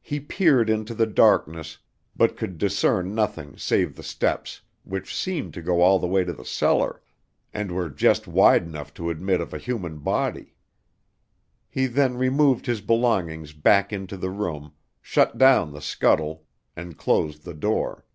He 0.00 0.20
peered 0.20 0.70
into 0.70 0.94
the 0.94 1.04
darkness, 1.04 1.78
but 2.14 2.36
could 2.36 2.58
discern 2.58 3.12
nothing 3.12 3.56
save 3.56 3.96
the 3.96 4.04
steps, 4.04 4.60
which 4.84 5.12
seemed 5.12 5.52
to 5.54 5.60
go 5.62 5.80
all 5.80 5.98
the 5.98 6.06
way 6.06 6.22
to 6.22 6.32
the 6.32 6.44
cellar, 6.44 7.02
and 7.52 7.72
were 7.72 7.90
just 7.90 8.28
wide 8.28 8.62
enough 8.62 8.94
to 8.94 9.10
admit 9.10 9.40
of 9.40 9.52
a 9.52 9.58
human 9.58 9.98
body. 9.98 10.54
He 11.68 11.86
then 11.88 12.16
removed 12.16 12.66
his 12.66 12.82
belongings 12.82 13.52
back 13.52 13.92
into 13.92 14.16
the 14.16 14.30
room, 14.30 14.74
shut 15.00 15.36
down 15.38 15.72
the 15.72 15.82
scuttle, 15.82 16.46
and 16.76 16.96
closed 16.96 17.42
the 17.44 17.52
door. 17.54 18.06